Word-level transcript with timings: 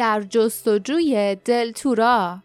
در 0.00 0.22
جستجوی 0.22 1.36
دلتورا 1.44 2.38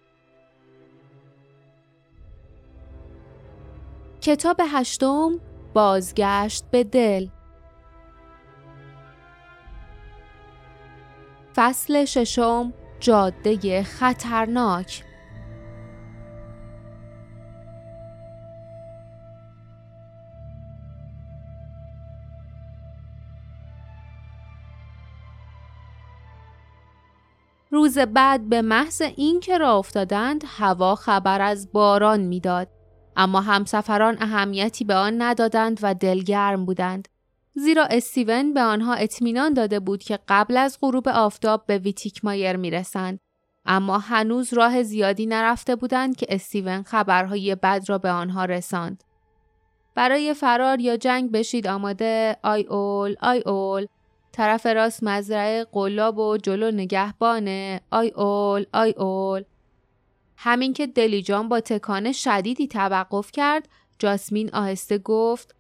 کتاب 4.22 4.62
هشتم 4.72 5.40
بازگشت 5.74 6.66
به 6.72 6.84
دل. 6.84 7.28
فصل 11.56 12.06
ششم 12.06 12.74
جاده 13.00 13.84
خطرناک. 13.84 15.04
روز 27.76 27.98
بعد 27.98 28.50
به 28.50 28.62
محض 28.62 29.02
اینکه 29.02 29.58
راه 29.58 29.76
افتادند 29.76 30.44
هوا 30.48 30.96
خبر 30.96 31.42
از 31.42 31.72
باران 31.72 32.20
می‌داد. 32.20 32.68
اما 33.18 33.42
همسفران 33.42 34.18
اهمیتی 34.20 34.86
به 34.86 34.96
آن 34.96 35.22
ندادند 35.22 35.80
و 35.82 35.94
دلگرم 35.94 36.66
بودند. 36.66 37.08
زیرا 37.56 37.86
استیون 37.86 38.54
به 38.54 38.62
آنها 38.62 38.94
اطمینان 38.94 39.54
داده 39.54 39.80
بود 39.80 40.04
که 40.04 40.20
قبل 40.28 40.58
از 40.58 40.78
غروب 40.82 41.10
آفتاب 41.10 41.66
به 41.66 41.78
ویتیک 41.78 42.26
مایر 42.26 42.58
می‌رسند. 42.58 43.20
اما 43.66 43.98
هنوز 43.98 44.54
راه 44.54 44.84
زیادی 44.84 45.26
نرفته 45.26 45.76
بودند 45.76 46.16
که 46.16 46.26
استیون 46.30 46.84
خبرهای 46.84 47.56
بد 47.56 47.84
را 47.88 47.98
به 47.98 48.10
آنها 48.10 48.46
رساند. 48.46 49.04
برای 49.96 50.34
فرار 50.34 50.80
یا 50.80 50.98
جنگ 50.98 51.32
بشید 51.32 51.68
آماده 51.68 52.38
آی 52.44 52.64
اول 52.64 53.16
آی 53.22 53.40
اول. 53.46 53.86
طرف 54.36 54.66
راست 54.66 55.04
مزرعه 55.04 55.66
قلاب 55.72 56.18
و 56.18 56.38
جلو 56.38 56.72
نگهبانه 56.72 57.82
آی 57.92 58.10
اول 58.10 58.66
آی 58.74 58.92
اول 58.92 59.44
همین 60.38 60.74
که 60.74 60.88
دلیجان 60.88 61.50
با 61.50 61.60
تکان 61.60 62.12
شدیدی 62.12 62.68
توقف 62.68 63.32
کرد 63.32 63.70
جاسمین 64.00 64.50
آهسته 64.54 64.98
گفت 64.98 65.56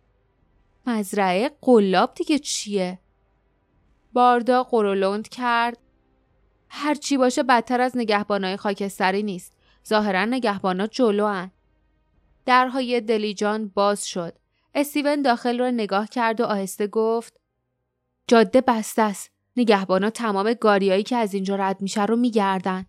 مزرعه 0.88 1.52
قلاب 1.62 2.14
دیگه 2.14 2.40
چیه؟ 2.40 3.00
باردا 4.14 4.64
قرولند 4.64 5.30
کرد 5.30 5.78
هرچی 6.70 7.18
باشه 7.18 7.44
بدتر 7.44 7.82
از 7.82 7.98
نگهبانای 7.98 8.58
خاکستری 8.58 9.24
نیست 9.24 9.54
ظاهرا 9.88 10.26
نگهبانا 10.26 10.88
جلو 10.88 11.28
هن. 11.28 11.52
درهای 12.46 13.02
دلیجان 13.02 13.68
باز 13.68 14.08
شد 14.08 14.34
استیون 14.74 15.22
داخل 15.22 15.60
را 15.60 15.72
نگاه 15.72 16.08
کرد 16.08 16.42
و 16.42 16.44
آهسته 16.44 16.88
گفت 16.88 17.45
جاده 18.28 18.62
بسته 18.62 19.02
است. 19.02 19.32
نگهبانا 19.58 20.10
تمام 20.10 20.54
گاریایی 20.54 21.04
که 21.04 21.16
از 21.16 21.34
اینجا 21.34 21.56
رد 21.56 21.82
میشه 21.82 22.06
رو 22.06 22.16
میگردن. 22.16 22.86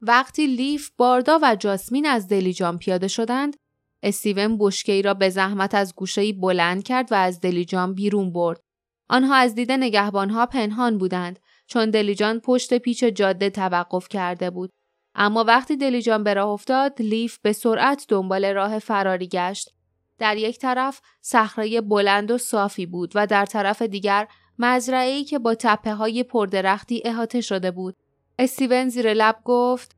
وقتی 0.00 0.46
لیف، 0.46 0.90
باردا 0.96 1.38
و 1.42 1.56
جاسمین 1.56 2.06
از 2.06 2.28
دلیجان 2.28 2.78
پیاده 2.78 3.08
شدند، 3.08 3.56
استیون 4.02 4.58
بشکه 4.58 5.02
را 5.02 5.14
به 5.14 5.28
زحمت 5.28 5.74
از 5.74 5.94
گوشه‌ای 5.94 6.32
بلند 6.32 6.82
کرد 6.82 7.12
و 7.12 7.14
از 7.14 7.40
دلیجان 7.40 7.94
بیرون 7.94 8.32
برد. 8.32 8.60
آنها 9.08 9.34
از 9.34 9.54
دید 9.54 9.72
نگهبانها 9.72 10.46
پنهان 10.46 10.98
بودند 10.98 11.38
چون 11.66 11.90
دلیجان 11.90 12.40
پشت 12.40 12.78
پیچ 12.78 13.04
جاده 13.04 13.50
توقف 13.50 14.08
کرده 14.08 14.50
بود. 14.50 14.70
اما 15.14 15.44
وقتی 15.44 15.76
دلیجان 15.76 16.24
به 16.24 16.34
راه 16.34 16.48
افتاد، 16.48 17.02
لیف 17.02 17.38
به 17.38 17.52
سرعت 17.52 18.06
دنبال 18.08 18.44
راه 18.44 18.78
فراری 18.78 19.28
گشت 19.28 19.75
در 20.18 20.36
یک 20.36 20.58
طرف 20.58 21.00
صخره 21.20 21.80
بلند 21.80 22.30
و 22.30 22.38
صافی 22.38 22.86
بود 22.86 23.12
و 23.14 23.26
در 23.26 23.46
طرف 23.46 23.82
دیگر 23.82 24.28
مزرعه‌ای 24.58 25.24
که 25.24 25.38
با 25.38 25.54
تپه 25.54 25.94
های 25.94 26.22
پردرختی 26.22 27.02
احاطه 27.04 27.40
شده 27.40 27.70
بود. 27.70 27.96
استیون 28.38 28.88
زیر 28.88 29.14
لب 29.14 29.36
گفت 29.44 29.96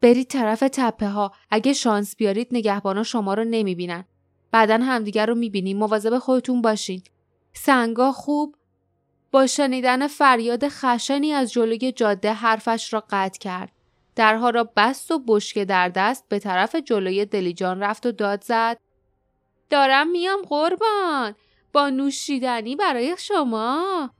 برید 0.00 0.26
طرف 0.26 0.64
تپه 0.72 1.08
ها 1.08 1.32
اگه 1.50 1.72
شانس 1.72 2.16
بیارید 2.16 2.48
نگهبانا 2.52 3.02
شما 3.02 3.34
رو 3.34 3.44
نمی‌بینن. 3.44 4.04
بعدا 4.50 4.78
همدیگر 4.78 5.26
رو 5.26 5.34
می‌بینیم 5.34 5.78
مواظب 5.78 6.18
خودتون 6.18 6.62
باشین. 6.62 7.02
سنگا 7.52 8.12
خوب 8.12 8.56
با 9.32 9.46
شنیدن 9.46 10.06
فریاد 10.06 10.68
خشنی 10.68 11.32
از 11.32 11.52
جلوی 11.52 11.92
جاده 11.92 12.32
حرفش 12.32 12.92
را 12.92 13.04
قطع 13.10 13.38
کرد. 13.38 13.72
درها 14.16 14.50
را 14.50 14.70
بست 14.76 15.10
و 15.10 15.18
بشکه 15.18 15.64
در 15.64 15.88
دست 15.88 16.28
به 16.28 16.38
طرف 16.38 16.76
جلوی 16.76 17.24
دلیجان 17.24 17.80
رفت 17.80 18.06
و 18.06 18.12
داد 18.12 18.44
زد 18.44 18.78
دارم 19.70 20.10
میام 20.10 20.42
قربان. 20.42 21.34
با 21.72 21.90
نوشیدنی 21.90 22.76
برای 22.76 23.16
شما. 23.18 24.10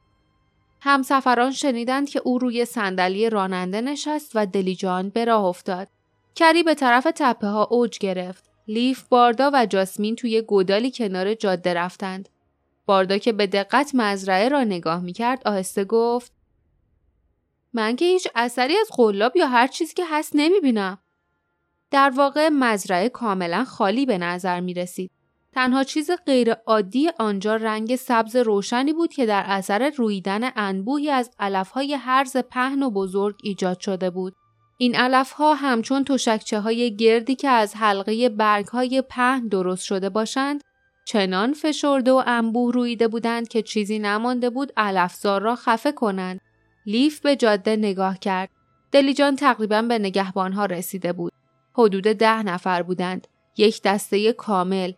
همسفران 0.81 1.50
شنیدند 1.50 2.09
که 2.09 2.21
او 2.25 2.38
روی 2.38 2.65
صندلی 2.65 3.31
راننده 3.31 3.81
نشست 3.81 4.31
و 4.34 4.47
دلیجان 4.47 5.09
به 5.09 5.25
راه 5.25 5.44
افتاد. 5.44 5.88
کری 6.34 6.62
به 6.62 6.75
طرف 6.75 7.06
تپه 7.15 7.47
ها 7.47 7.65
اوج 7.65 7.99
گرفت. 7.99 8.44
لیف 8.69 9.03
باردا 9.09 9.50
و 9.55 9.66
جاسمین 9.66 10.16
توی 10.16 10.43
گودالی 10.43 10.91
کنار 10.91 11.34
جاده 11.34 11.75
رفتند. 11.75 12.28
باردا 12.87 13.19
که 13.19 13.32
به 13.32 13.47
دقت 13.47 13.91
مزرعه 13.94 14.49
را 14.49 14.65
نگاه 14.65 15.00
می‌کرد 15.00 15.49
آهسته 15.49 15.84
گفت 15.84 16.32
من 17.72 17.97
که 17.97 18.05
هیچ 18.05 18.28
اثری 18.34 18.76
از 18.76 18.88
قلاب 18.93 19.37
یا 19.37 19.47
هر 19.47 19.66
چیزی 19.66 19.94
که 19.94 20.05
هست 20.11 20.32
نمی‌بینم. 20.34 20.99
در 21.91 22.11
واقع 22.11 22.49
مزرعه 22.49 23.09
کاملا 23.09 23.65
خالی 23.65 24.06
به 24.06 24.19
نظر 24.19 24.61
می 24.61 24.75
رسید. 24.75 25.11
تنها 25.54 25.84
چیز 25.84 26.10
غیرعادی 26.26 27.10
آنجا 27.19 27.56
رنگ 27.56 27.97
سبز 27.97 28.37
روشنی 28.37 28.92
بود 28.92 29.12
که 29.12 29.26
در 29.26 29.44
اثر 29.47 29.91
رویدن 29.97 30.50
انبوهی 30.56 31.10
از 31.10 31.31
علفهای 31.38 31.94
هرز 31.94 32.37
پهن 32.37 32.82
و 32.82 32.91
بزرگ 32.91 33.37
ایجاد 33.42 33.81
شده 33.81 34.10
بود. 34.10 34.34
این 34.78 34.94
علفها 34.97 35.54
همچون 35.54 36.04
تشکچه 36.04 36.60
های 36.60 36.97
گردی 36.97 37.34
که 37.34 37.48
از 37.48 37.76
حلقه 37.76 38.28
برگ 38.28 38.66
های 38.66 39.03
پهن 39.03 39.48
درست 39.48 39.84
شده 39.84 40.09
باشند 40.09 40.60
چنان 41.04 41.53
فشرده 41.53 42.12
و 42.12 42.22
انبوه 42.26 42.72
رویده 42.72 43.09
بودند 43.09 43.48
که 43.48 43.62
چیزی 43.62 43.98
نمانده 43.98 44.50
بود 44.50 44.72
علفزار 44.76 45.43
را 45.43 45.56
خفه 45.56 45.93
کنند. 45.93 46.41
لیف 46.87 47.20
به 47.20 47.37
جاده 47.37 47.76
نگاه 47.76 48.19
کرد. 48.19 48.50
دلیجان 48.93 49.37
تقریبا 49.37 49.82
به 49.82 49.98
نگهبانها 49.98 50.66
رسیده 50.66 51.12
بود. 51.12 51.32
حدود 51.75 52.04
ده 52.04 52.43
نفر 52.43 52.82
بودند. 52.82 53.26
یک 53.56 53.82
دسته 53.82 54.32
کامل 54.32 54.93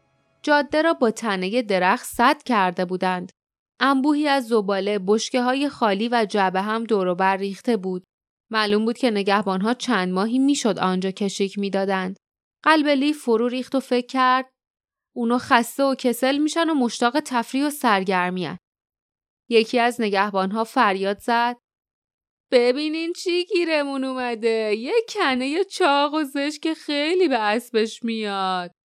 جاده 0.47 0.83
را 0.83 0.95
با 0.95 1.11
تنه 1.11 1.63
درخت 1.63 2.07
سد 2.07 2.43
کرده 2.43 2.85
بودند. 2.85 3.33
انبوهی 3.81 4.29
از 4.29 4.49
زباله 4.49 4.99
بشکه 4.99 5.43
های 5.43 5.69
خالی 5.69 6.09
و 6.09 6.27
جبه 6.31 6.61
هم 6.61 6.85
دوروبر 6.85 7.37
ریخته 7.37 7.77
بود. 7.77 8.05
معلوم 8.51 8.85
بود 8.85 8.99
که 8.99 9.11
نگهبانها 9.11 9.75
چند 9.75 10.13
ماهی 10.13 10.39
می‌شد 10.39 10.79
آنجا 10.79 11.11
کشیک 11.11 11.59
می‌دادند. 11.59 12.17
قلب 12.65 12.89
لی 12.89 13.13
فرو 13.13 13.49
ریخت 13.49 13.75
و 13.75 13.81
فکر 13.81 14.07
کرد 14.07 14.51
اونو 15.17 15.39
خسته 15.39 15.83
و 15.83 15.95
کسل 15.95 16.39
میشن 16.39 16.71
و 16.71 16.75
مشتاق 16.75 17.21
تفریح 17.21 17.67
و 17.67 17.71
سرگرمی 17.71 18.59
یکی 19.51 19.79
از 19.79 20.01
نگهبانها 20.01 20.65
فریاد 20.65 21.19
زد 21.19 21.57
ببینین 22.53 23.13
چی 23.13 23.45
گیرمون 23.45 24.05
اومده 24.05 24.75
یه 24.79 24.95
کنه 25.09 25.65
چاق 25.65 26.15
و 26.15 26.25
زش 26.25 26.59
که 26.63 26.75
خیلی 26.75 27.29
به 27.29 27.39
اسبش 27.39 28.03
میاد 28.03 28.76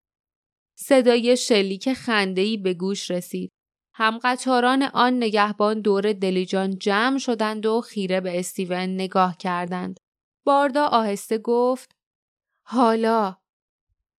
صدای 0.83 1.37
شلیک 1.37 1.93
خندهی 1.93 2.57
به 2.57 2.73
گوش 2.73 3.11
رسید. 3.11 3.51
هم 3.93 4.19
قطاران 4.23 4.83
آن 4.83 5.17
نگهبان 5.17 5.81
دور 5.81 6.13
دلیجان 6.13 6.77
جمع 6.79 7.17
شدند 7.17 7.65
و 7.65 7.81
خیره 7.81 8.21
به 8.21 8.39
استیون 8.39 8.79
نگاه 8.79 9.37
کردند. 9.37 9.97
باردا 10.45 10.85
آهسته 10.85 11.37
گفت 11.37 11.91
حالا 12.67 13.35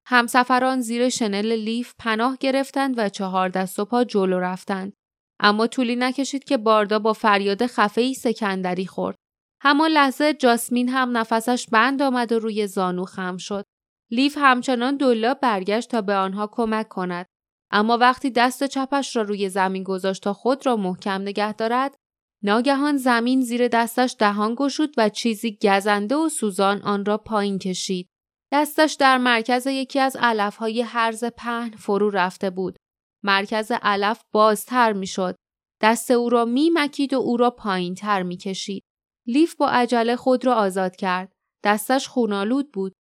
همسفران 0.07 0.81
زیر 0.81 1.09
شنل 1.09 1.53
لیف 1.53 1.95
پناه 1.99 2.37
گرفتند 2.41 2.95
و 2.99 3.09
چهار 3.09 3.49
دست 3.49 3.79
و 3.79 3.85
پا 3.85 4.05
جلو 4.05 4.39
رفتند. 4.39 4.93
اما 5.41 5.67
طولی 5.67 5.97
نکشید 5.97 6.45
که 6.45 6.57
باردا 6.57 6.99
با 6.99 7.13
فریاد 7.13 7.67
خفهی 7.67 8.15
سکندری 8.15 8.87
خورد. 8.87 9.17
همان 9.63 9.91
لحظه 9.91 10.35
جاسمین 10.35 10.89
هم 10.89 11.17
نفسش 11.17 11.67
بند 11.73 12.03
آمد 12.03 12.33
و 12.33 12.39
روی 12.39 12.67
زانو 12.67 13.05
خم 13.05 13.37
شد. 13.37 13.65
لیف 14.13 14.39
همچنان 14.39 14.97
دولا 14.97 15.35
برگشت 15.35 15.91
تا 15.91 16.01
به 16.01 16.15
آنها 16.15 16.47
کمک 16.47 16.89
کند 16.89 17.27
اما 17.71 17.99
وقتی 17.99 18.31
دست 18.31 18.65
چپش 18.65 19.17
را 19.17 19.23
روی 19.23 19.49
زمین 19.49 19.83
گذاشت 19.83 20.23
تا 20.23 20.33
خود 20.33 20.67
را 20.67 20.77
محکم 20.77 21.23
نگه 21.23 21.53
دارد 21.53 21.95
ناگهان 22.43 22.97
زمین 22.97 23.41
زیر 23.41 23.69
دستش 23.69 24.17
دهان 24.19 24.55
گشود 24.59 24.95
و 24.97 25.09
چیزی 25.09 25.59
گزنده 25.63 26.17
و 26.17 26.29
سوزان 26.29 26.83
آن 26.83 27.05
را 27.05 27.19
پایین 27.19 27.59
کشید 27.59 28.09
دستش 28.53 28.93
در 28.93 29.19
مرکز 29.19 29.67
یکی 29.67 29.99
از 29.99 30.17
علفهای 30.17 30.83
هرز 30.83 31.25
پهن 31.25 31.71
فرو 31.71 32.11
رفته 32.11 32.51
بود 32.51 32.77
مرکز 33.25 33.73
علف 33.83 34.23
بازتر 34.33 34.93
می‌شد 34.93 35.37
دست 35.83 36.11
او 36.11 36.29
را 36.29 36.45
می 36.45 36.71
مکید 36.75 37.15
و 37.15 37.17
او 37.17 37.37
را 37.37 37.51
پایین 37.51 37.95
تر 37.95 38.23
می 38.23 38.37
کشید. 38.37 38.85
لیف 39.27 39.57
با 39.57 39.69
عجله 39.69 40.17
خود 40.17 40.45
را 40.45 40.55
آزاد 40.55 40.97
کرد. 40.97 41.33
دستش 41.65 42.09
خونالود 42.09 42.73
بود. 42.73 42.93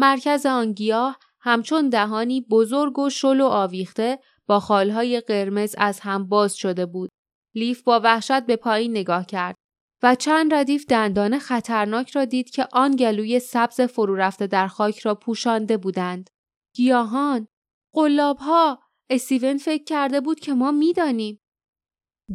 مرکز 0.00 0.46
آن 0.46 0.72
گیاه 0.72 1.18
همچون 1.40 1.88
دهانی 1.88 2.40
بزرگ 2.40 2.98
و 2.98 3.10
شل 3.10 3.40
و 3.40 3.44
آویخته 3.44 4.18
با 4.46 4.60
خالهای 4.60 5.20
قرمز 5.20 5.74
از 5.78 6.00
هم 6.00 6.28
باز 6.28 6.54
شده 6.54 6.86
بود. 6.86 7.10
لیف 7.54 7.82
با 7.82 8.00
وحشت 8.04 8.46
به 8.46 8.56
پایین 8.56 8.90
نگاه 8.90 9.26
کرد. 9.26 9.54
و 10.02 10.14
چند 10.14 10.54
ردیف 10.54 10.86
دندان 10.86 11.38
خطرناک 11.38 12.10
را 12.10 12.24
دید 12.24 12.50
که 12.50 12.68
آن 12.72 12.96
گلوی 12.96 13.40
سبز 13.40 13.80
فرو 13.80 14.14
رفته 14.14 14.46
در 14.46 14.68
خاک 14.68 14.98
را 14.98 15.14
پوشانده 15.14 15.76
بودند. 15.76 16.30
گیاهان، 16.76 17.46
قلابها، 17.94 18.78
استیون 19.10 19.58
فکر 19.58 19.84
کرده 19.84 20.20
بود 20.20 20.40
که 20.40 20.54
ما 20.54 20.70
می‌دانیم. 20.70 21.40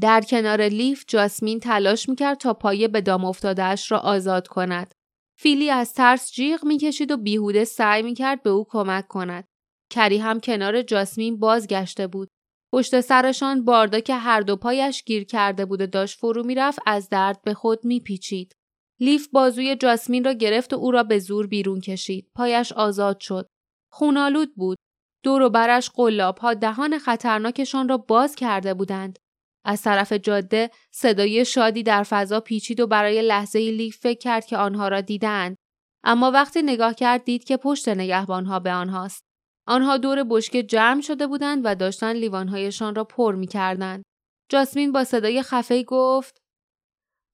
در 0.02 0.22
کنار 0.22 0.62
لیف 0.62 1.04
جاسمین 1.08 1.60
تلاش 1.60 2.10
می‌کرد 2.10 2.38
تا 2.38 2.54
پایه 2.54 2.88
به 2.88 3.02
دام 3.02 3.26
افتادهاش 3.26 3.92
را 3.92 4.00
آزاد 4.00 4.48
کند. 4.48 4.95
فیلی 5.38 5.70
از 5.70 5.94
ترس 5.94 6.32
جیغ 6.32 6.66
می‌کشید 6.66 7.12
و 7.12 7.18
بیهوده 7.18 7.66
سعی 7.66 8.04
می‌کرد 8.04 8.44
به 8.44 8.50
او 8.50 8.66
کمک 8.70 9.08
کند. 9.08 9.48
کری 9.90 10.18
هم 10.18 10.40
کنار 10.40 10.82
جاسمین 10.82 11.40
بازگشته 11.40 12.08
بود. 12.08 12.30
پشت 12.74 13.02
سرشان 13.02 13.66
باردا 13.66 14.00
که 14.00 14.16
هر 14.16 14.42
دو 14.42 14.56
پایش 14.56 15.04
گیر 15.04 15.24
کرده 15.24 15.66
بود 15.66 15.82
و 15.82 15.88
داشت 15.88 16.20
فرو 16.20 16.44
می‌رفت 16.44 16.80
از 16.86 17.10
درد 17.10 17.42
به 17.42 17.54
خود 17.54 17.86
میپیچید. 17.86 18.56
لیف 19.00 19.28
بازوی 19.28 19.76
جاسمین 19.76 20.24
را 20.24 20.34
گرفت 20.34 20.74
و 20.74 20.76
او 20.76 20.92
را 20.92 21.04
به 21.04 21.20
زور 21.20 21.48
بیرون 21.48 21.80
کشید. 21.80 22.32
پایش 22.36 22.72
آزاد 22.72 23.20
شد. 23.20 23.48
خونالود 23.92 24.56
بود. 24.56 24.78
دور 25.24 25.42
و 25.42 25.50
برش 25.50 25.90
قلاب 25.90 26.38
ها 26.38 26.54
دهان 26.54 27.00
خطرناکشان 27.00 27.90
را 27.90 27.98
باز 27.98 28.36
کرده 28.36 28.74
بودند. 28.74 29.20
از 29.66 29.82
طرف 29.82 30.14
جاده 30.14 30.70
صدای 30.92 31.46
شادی 31.46 31.84
در 31.84 32.04
فضا 32.04 32.40
پیچید 32.40 32.80
و 32.80 32.88
برای 32.88 33.22
لحظه 33.22 33.60
لیف 33.60 33.98
فکر 33.98 34.20
کرد 34.20 34.46
که 34.46 34.58
آنها 34.58 34.88
را 34.88 35.02
دیدند. 35.02 35.56
اما 36.04 36.32
وقتی 36.32 36.62
نگاه 36.62 36.94
کرد 36.94 37.24
دید 37.24 37.44
که 37.44 37.58
پشت 37.58 37.90
نگهبانها 37.90 38.60
به 38.60 38.72
آنهاست. 38.72 39.24
آنها 39.68 39.98
دور 39.98 40.24
بشکه 40.24 40.64
جمع 40.64 41.02
شده 41.02 41.28
بودند 41.28 41.62
و 41.64 41.76
داشتن 41.76 42.14
لیوانهایشان 42.14 42.96
را 42.96 43.04
پر 43.04 43.36
می 43.36 43.48
کردند. 43.48 44.04
جاسمین 44.50 44.92
با 44.92 45.04
صدای 45.04 45.44
خفه 45.44 45.84
گفت 45.84 46.38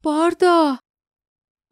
باردا 0.03 0.77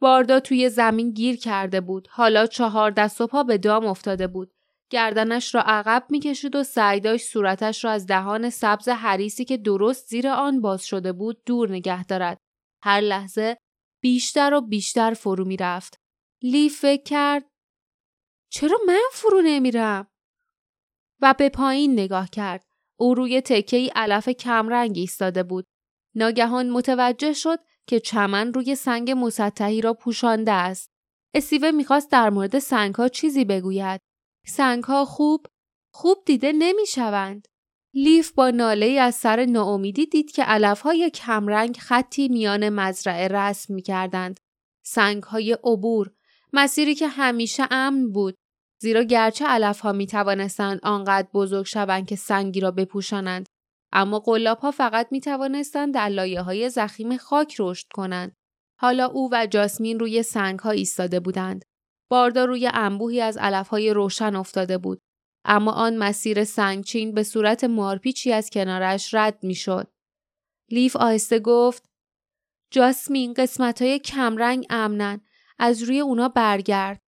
باردا 0.02 0.40
توی 0.40 0.70
زمین 0.70 1.12
گیر 1.12 1.38
کرده 1.38 1.82
بود. 1.82 2.08
حالا 2.12 2.46
چهار 2.46 2.92
دست 2.92 3.22
و 3.22 3.28
پا 3.28 3.44
به 3.44 3.58
دام 3.58 3.86
افتاده 3.86 4.28
بود. 4.28 4.52
گردنش 4.90 5.56
را 5.56 5.62
عقب 5.62 6.06
می‌کشید 6.10 6.56
و 6.56 6.64
سعی 6.64 7.00
داشت 7.00 7.28
صورتش 7.28 7.86
را 7.86 7.92
از 7.92 8.08
دهان 8.08 8.50
سبز 8.50 8.90
حریسی 8.90 9.46
که 9.46 9.58
درست 9.58 10.08
زیر 10.08 10.28
آن 10.28 10.62
باز 10.62 10.86
شده 10.86 11.14
بود 11.14 11.42
دور 11.46 11.72
نگه 11.72 12.04
دارد. 12.04 12.38
هر 12.84 13.02
لحظه 13.02 13.58
بیشتر 14.02 14.54
و 14.54 14.62
بیشتر 14.62 15.14
فرو 15.14 15.46
می‌رفت. 15.46 16.00
لی 16.42 16.70
فکر 16.70 17.04
کرد 17.04 17.46
چرا 18.52 18.78
من 18.88 19.02
فرو 19.14 19.42
نمیرم؟ 19.42 20.08
و 21.22 21.36
به 21.38 21.50
پایین 21.50 21.94
نگاه 21.94 22.30
کرد. 22.30 22.66
او 23.00 23.14
روی 23.14 23.42
تکه 23.42 23.78
ای 23.78 23.92
علف 23.96 24.30
کمرنگ 24.30 24.98
ایستاده 24.98 25.44
بود. 25.44 25.66
ناگهان 26.16 26.70
متوجه 26.70 27.34
شد 27.34 27.60
که 27.88 28.00
چمن 28.00 28.54
روی 28.54 28.76
سنگ 28.76 29.12
مسطحی 29.18 29.82
را 29.82 29.94
پوشانده 29.94 30.52
است. 30.52 30.92
استیوه 31.34 31.72
می‌خواست 31.72 32.12
در 32.12 32.30
مورد 32.30 32.60
سنگ 32.60 32.96
ها 32.96 33.08
چیزی 33.08 33.46
بگوید. 33.46 34.02
سنگ 34.46 34.84
ها 34.84 35.06
خوب 35.06 35.46
خوب 35.94 36.18
دیده 36.26 36.52
نمی‌شوند. 36.52 37.48
لیف 37.94 38.32
با 38.32 38.50
ناله 38.50 38.86
از 38.86 39.16
سر 39.16 39.46
ناامیدی 39.46 40.06
دید 40.06 40.32
که 40.32 40.44
علف 40.44 40.82
های 40.82 41.10
کمرنگ 41.10 41.78
خطی 41.78 42.28
میان 42.28 42.70
مزرعه 42.70 43.28
رسم 43.28 43.74
می 43.74 43.82
کردند. 43.82 44.40
سنگ 44.86 45.24
های 45.24 45.58
عبور 45.64 46.12
مسیری 46.54 46.96
که 46.96 47.08
همیشه 47.08 47.68
امن 47.72 48.12
بود 48.12 48.36
زیرا 48.82 49.04
گرچه 49.04 49.46
علف 49.46 49.80
ها 49.80 49.92
می 49.92 50.08
توانستند 50.08 50.80
آنقدر 50.84 51.28
بزرگ 51.34 51.66
شوند 51.66 52.08
که 52.08 52.16
سنگی 52.16 52.60
را 52.60 52.72
بپوشانند 52.72 53.50
اما 53.92 54.20
قلاب 54.20 54.60
ها 54.60 54.72
فقط 54.72 55.08
می 55.12 55.22
توانستند 55.22 55.94
در 55.94 56.10
لایه 56.10 56.42
های 56.42 56.70
زخیم 56.70 57.18
خاک 57.18 57.56
رشد 57.60 57.88
کنند. 57.94 58.36
حالا 58.80 59.06
او 59.06 59.30
و 59.32 59.48
جاسمین 59.48 60.00
روی 60.00 60.24
سنگ 60.24 60.60
ها 60.60 60.70
ایستاده 60.70 61.20
بودند. 61.20 61.66
باردا 62.10 62.46
روی 62.46 62.70
انبوهی 62.74 63.22
از 63.22 63.38
علف 63.38 63.68
های 63.68 63.94
روشن 63.94 64.36
افتاده 64.36 64.78
بود. 64.78 65.02
اما 65.46 65.72
آن 65.72 65.98
مسیر 65.98 66.44
سنگچین 66.44 67.14
به 67.14 67.24
صورت 67.24 67.64
مارپیچی 67.64 68.34
از 68.34 68.50
کنارش 68.50 69.14
رد 69.14 69.44
می 69.44 69.56
شد. 69.56 69.88
لیف 70.72 70.96
آهسته 70.96 71.40
گفت 71.40 71.90
جاسمین 72.72 73.34
قسمت 73.34 73.82
های 73.82 74.00
کمرنگ 74.00 74.66
امنن. 74.70 75.22
از 75.60 75.84
روی 75.84 76.00
اونا 76.00 76.30
برگرد. 76.30 77.02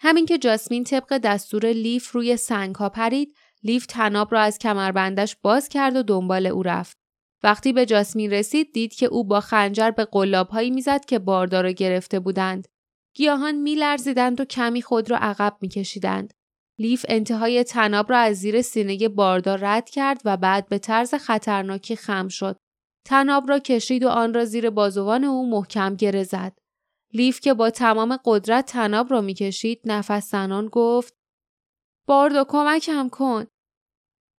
همین 0.00 0.26
که 0.26 0.38
جاسمین 0.38 0.84
طبق 0.84 1.18
دستور 1.18 1.66
لیف 1.66 2.12
روی 2.12 2.36
سنگ 2.36 2.74
ها 2.74 2.88
پرید، 2.88 3.36
لیف 3.62 3.86
تناب 3.86 4.32
را 4.32 4.40
از 4.40 4.58
کمربندش 4.58 5.36
باز 5.42 5.68
کرد 5.68 5.96
و 5.96 6.02
دنبال 6.02 6.46
او 6.46 6.62
رفت. 6.62 6.98
وقتی 7.42 7.72
به 7.72 7.86
جاسمین 7.86 8.30
رسید 8.30 8.72
دید 8.72 8.94
که 8.94 9.06
او 9.06 9.24
با 9.24 9.40
خنجر 9.40 9.90
به 9.90 10.04
قلاب 10.04 10.48
هایی 10.48 10.70
می‌زد 10.70 11.04
که 11.04 11.18
باردار 11.18 11.72
گرفته 11.72 12.20
بودند. 12.20 12.68
گیاهان 13.14 13.54
میلرزیدند 13.54 14.40
و 14.40 14.44
کمی 14.44 14.82
خود 14.82 15.10
را 15.10 15.16
عقب 15.16 15.56
میکشیدند. 15.60 16.34
لیف 16.78 17.06
انتهای 17.08 17.64
تناب 17.64 18.10
را 18.10 18.18
از 18.18 18.36
زیر 18.36 18.62
سینه 18.62 19.08
باردار 19.08 19.58
رد 19.62 19.90
کرد 19.90 20.20
و 20.24 20.36
بعد 20.36 20.68
به 20.68 20.78
طرز 20.78 21.14
خطرناکی 21.14 21.96
خم 21.96 22.28
شد. 22.28 22.56
تناب 23.06 23.48
را 23.48 23.58
کشید 23.58 24.04
و 24.04 24.08
آن 24.08 24.34
را 24.34 24.44
زیر 24.44 24.70
بازوان 24.70 25.24
او 25.24 25.50
محکم 25.50 25.94
گره 25.94 26.22
زد. 26.22 26.58
لیف 27.12 27.40
که 27.40 27.54
با 27.54 27.70
تمام 27.70 28.18
قدرت 28.24 28.66
تناب 28.66 29.10
را 29.10 29.20
می‌کشید 29.20 29.80
نفس 29.84 30.30
زنان 30.30 30.68
گفت 30.68 31.14
باردا 32.06 32.44
کمکم 32.44 33.08
کن. 33.08 33.46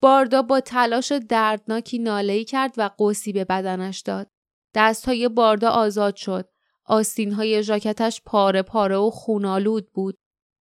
باردا 0.01 0.41
با 0.41 0.59
تلاش 0.59 1.11
دردناکی 1.11 1.99
نالهی 1.99 2.45
کرد 2.45 2.73
و 2.77 2.89
قوسی 2.97 3.33
به 3.33 3.45
بدنش 3.45 4.01
داد. 4.01 4.29
دستهای 4.75 5.29
باردا 5.29 5.69
آزاد 5.69 6.15
شد. 6.15 6.49
آستینهای 6.85 7.63
ژاکتش 7.63 8.21
پاره 8.25 8.61
پاره 8.61 8.97
و 8.97 9.09
خونالود 9.09 9.91
بود. 9.91 10.17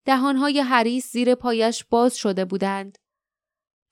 دهانهای 0.06 0.60
حریس 0.60 1.12
زیر 1.12 1.34
پایش 1.34 1.84
باز 1.84 2.16
شده 2.16 2.44
بودند. 2.44 2.98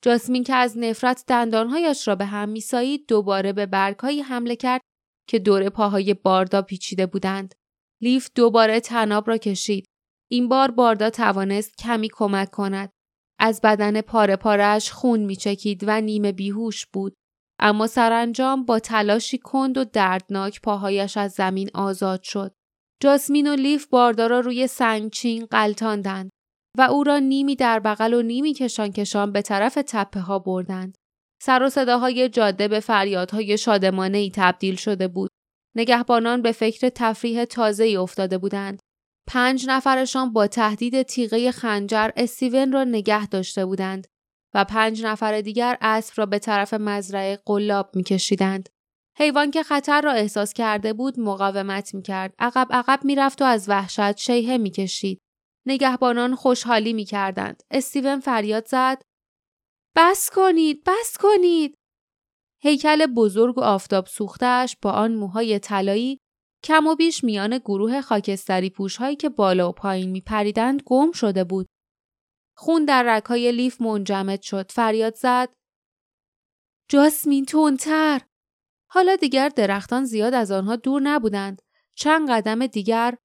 جاسمین 0.03 0.43
که 0.43 0.55
از 0.55 0.77
نفرت 0.77 1.23
دندانهایش 1.27 2.07
را 2.07 2.15
به 2.15 2.25
هم 2.25 2.49
میسایید 2.49 3.05
دوباره 3.07 3.53
به 3.53 3.65
برگهایی 3.65 4.21
حمله 4.21 4.55
کرد 4.55 4.81
که 5.27 5.39
دور 5.39 5.69
پاهای 5.69 6.13
باردا 6.13 6.61
پیچیده 6.61 7.05
بودند. 7.05 7.55
لیف 8.01 8.29
دوباره 8.35 8.79
تناب 8.79 9.29
را 9.29 9.37
کشید. 9.37 9.85
این 10.31 10.49
بار 10.49 10.71
باردا 10.71 11.09
توانست 11.09 11.77
کمی 11.77 12.09
کمک 12.13 12.51
کند. 12.51 12.89
از 13.39 13.61
بدن 13.63 14.01
پاره 14.01 14.35
پارش 14.35 14.91
خون 14.91 15.19
میچکید 15.19 15.83
و 15.87 16.01
نیمه 16.01 16.31
بیهوش 16.31 16.85
بود. 16.85 17.13
اما 17.65 17.87
سرانجام 17.87 18.65
با 18.65 18.79
تلاشی 18.79 19.37
کند 19.37 19.77
و 19.77 19.83
دردناک 19.83 20.61
پاهایش 20.61 21.17
از 21.17 21.31
زمین 21.31 21.69
آزاد 21.73 22.23
شد. 22.23 22.55
جاسمین 23.01 23.47
و 23.47 23.55
لیف 23.55 23.87
باردا 23.87 24.27
را 24.27 24.39
روی 24.39 24.67
سنگچین 24.67 25.45
قلتاندند 25.45 26.29
و 26.77 26.81
او 26.81 27.03
را 27.03 27.19
نیمی 27.19 27.55
در 27.55 27.79
بغل 27.79 28.13
و 28.13 28.21
نیمی 28.21 28.53
کشان 28.53 28.91
کشان 28.91 29.31
به 29.31 29.41
طرف 29.41 29.77
تپه 29.87 30.19
ها 30.19 30.39
بردند. 30.39 30.97
سر 31.43 31.63
و 31.63 31.69
صداهای 31.69 32.29
جاده 32.29 32.67
به 32.67 32.79
فریادهای 32.79 33.57
شادمانه 33.57 34.17
ای 34.17 34.31
تبدیل 34.35 34.75
شده 34.75 35.07
بود. 35.07 35.29
نگهبانان 35.75 36.41
به 36.41 36.51
فکر 36.51 36.89
تفریح 36.89 37.45
تازه 37.45 37.83
ای 37.83 37.97
افتاده 37.97 38.37
بودند. 38.37 38.79
پنج 39.27 39.65
نفرشان 39.67 40.33
با 40.33 40.47
تهدید 40.47 41.01
تیغه 41.01 41.51
خنجر 41.51 42.09
استیون 42.17 42.71
را 42.71 42.83
نگه 42.83 43.27
داشته 43.27 43.65
بودند 43.65 44.07
و 44.53 44.65
پنج 44.65 45.05
نفر 45.05 45.41
دیگر 45.41 45.77
اسب 45.81 46.13
را 46.17 46.25
به 46.25 46.39
طرف 46.39 46.73
مزرعه 46.73 47.39
قلاب 47.45 47.95
میکشیدند. 47.95 48.69
حیوان 49.17 49.51
که 49.51 49.63
خطر 49.63 50.01
را 50.01 50.11
احساس 50.11 50.53
کرده 50.53 50.93
بود 50.93 51.19
مقاومت 51.19 51.95
می‌کرد. 51.95 52.33
عقب 52.39 52.67
عقب 52.71 52.99
می‌رفت 53.03 53.41
و 53.41 53.45
از 53.45 53.69
وحشت 53.69 54.17
شیهه 54.17 54.57
می‌کشید. 54.57 55.21
نگهبانان 55.65 56.35
خوشحالی 56.35 56.93
می‌کردند. 56.93 57.63
استیون 57.71 58.19
فریاد 58.19 58.67
زد 58.67 59.01
بس 59.95 60.29
کنید 60.29 60.83
بس 60.85 61.17
کنید 61.19 61.77
هیکل 62.61 63.05
بزرگ 63.05 63.57
و 63.57 63.61
آفتاب 63.61 64.05
سوختش 64.05 64.77
با 64.81 64.91
آن 64.91 65.15
موهای 65.15 65.59
طلایی 65.59 66.19
کم 66.63 66.87
و 66.87 66.95
بیش 66.95 67.23
میان 67.23 67.57
گروه 67.57 68.01
خاکستری 68.01 68.69
پوشهایی 68.69 69.15
که 69.15 69.29
بالا 69.29 69.69
و 69.69 69.71
پایین 69.71 70.09
می 70.09 70.21
پریدند 70.21 70.81
گم 70.85 71.11
شده 71.11 71.43
بود. 71.43 71.67
خون 72.55 72.85
در 72.85 73.17
رکای 73.17 73.51
لیف 73.51 73.81
منجمد 73.81 74.41
شد. 74.41 74.71
فریاد 74.71 75.15
زد. 75.15 75.49
جاسمین 76.89 77.45
تونتر. 77.45 78.21
حالا 78.89 79.15
دیگر 79.15 79.49
درختان 79.49 80.05
زیاد 80.05 80.33
از 80.33 80.51
آنها 80.51 80.75
دور 80.75 81.01
نبودند. 81.01 81.61
چند 81.95 82.31
قدم 82.31 82.67
دیگر 82.67 83.17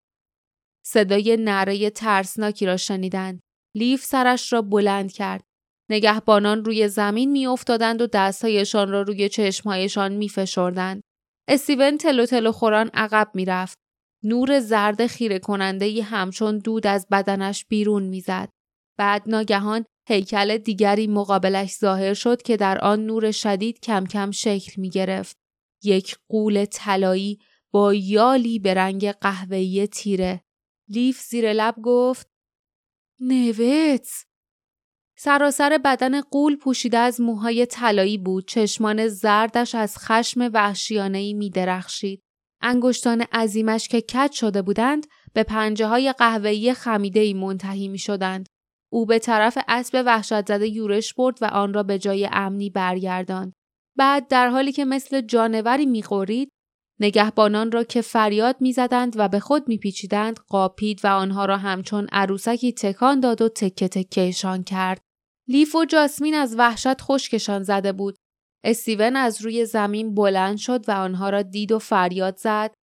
صدای 0.84 1.36
نره 1.40 1.90
ترسناکی 1.90 2.66
را 2.66 2.76
شنیدند. 2.76 3.40
لیف 3.74 4.04
سرش 4.04 4.52
را 4.52 4.62
بلند 4.62 5.12
کرد. 5.12 5.44
نگهبانان 5.90 6.64
روی 6.64 6.88
زمین 6.88 7.30
میافتادند 7.30 8.02
و 8.02 8.06
دستهایشان 8.06 8.90
را 8.90 9.02
روی 9.02 9.28
چشمهایشان 9.28 10.12
میفشردند. 10.12 11.02
استیون 11.48 11.98
تلو 11.98 12.26
تلو 12.26 12.52
خوران 12.52 12.90
عقب 12.94 13.30
می‌رفت. 13.34 13.78
نور 14.22 14.60
زرد 14.60 15.06
خیره 15.06 15.38
کننده 15.38 16.02
همچون 16.02 16.58
دود 16.58 16.86
از 16.86 17.06
بدنش 17.10 17.64
بیرون 17.64 18.02
می‌زد. 18.02 18.48
بعد 18.98 19.22
ناگهان 19.26 19.84
هیکل 20.08 20.58
دیگری 20.58 21.06
مقابلش 21.06 21.76
ظاهر 21.78 22.14
شد 22.14 22.42
که 22.42 22.56
در 22.56 22.78
آن 22.78 23.06
نور 23.06 23.30
شدید 23.30 23.80
کم 23.80 24.06
کم 24.06 24.30
شکل 24.30 24.72
می 24.80 24.90
گرفت. 24.90 25.36
یک 25.82 26.16
قول 26.28 26.64
طلایی 26.64 27.38
با 27.70 27.94
یالی 27.94 28.58
به 28.58 28.74
رنگ 28.74 29.10
قهوه‌ای 29.10 29.86
تیره. 29.86 30.44
لیف 30.88 31.20
زیر 31.20 31.52
لب 31.52 31.74
گفت 31.82 32.30
نوت 33.20 34.08
سراسر 35.18 35.78
بدن 35.84 36.20
قول 36.20 36.56
پوشیده 36.56 36.98
از 36.98 37.20
موهای 37.20 37.66
طلایی 37.66 38.18
بود 38.18 38.48
چشمان 38.48 39.08
زردش 39.08 39.74
از 39.74 39.98
خشم 39.98 40.50
وحشیانهای 40.52 41.34
می 41.34 41.50
درخشید. 41.50 42.22
انگشتان 42.60 43.20
عظیمش 43.20 43.88
که 43.88 44.00
کج 44.00 44.32
شده 44.32 44.62
بودند 44.62 45.06
به 45.32 45.42
پنجه 45.42 45.86
های 45.86 46.12
قهوه‌ای 46.12 46.74
خمیده 46.74 47.34
منتهی 47.34 47.88
می 47.88 47.98
شدند. 47.98 48.48
او 48.92 49.06
به 49.06 49.18
طرف 49.18 49.58
اسب 49.68 50.02
وحشت 50.06 50.46
زده 50.46 50.68
یورش 50.68 51.14
برد 51.14 51.38
و 51.40 51.44
آن 51.44 51.74
را 51.74 51.82
به 51.82 51.98
جای 51.98 52.28
امنی 52.32 52.70
برگرداند. 52.70 53.52
بعد 53.96 54.28
در 54.28 54.48
حالی 54.48 54.72
که 54.72 54.84
مثل 54.84 55.20
جانوری 55.20 55.86
می‌خورید 55.86 56.48
نگهبانان 57.00 57.72
را 57.72 57.84
که 57.84 58.00
فریاد 58.00 58.56
می‌زدند 58.60 59.12
و 59.16 59.28
به 59.28 59.40
خود 59.40 59.68
میپیچیدند 59.68 60.38
قاپید 60.48 61.00
و 61.04 61.08
آنها 61.08 61.44
را 61.44 61.56
همچون 61.56 62.08
عروسکی 62.12 62.72
تکان 62.72 63.20
داد 63.20 63.42
و 63.42 63.48
تکه 63.48 63.88
تکهشان 63.88 64.64
کرد. 64.64 65.00
لیف 65.48 65.74
و 65.74 65.84
جاسمین 65.84 66.34
از 66.34 66.54
وحشت 66.58 67.00
خشکشان 67.00 67.62
زده 67.62 67.92
بود. 67.92 68.16
استیون 68.64 69.16
از 69.16 69.42
روی 69.42 69.64
زمین 69.64 70.14
بلند 70.14 70.56
شد 70.56 70.88
و 70.88 70.92
آنها 70.92 71.30
را 71.30 71.42
دید 71.42 71.72
و 71.72 71.78
فریاد 71.78 72.36
زد. 72.36 72.74